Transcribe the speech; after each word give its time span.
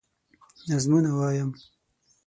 نظمونه 0.69 1.11
وايم 1.19 1.51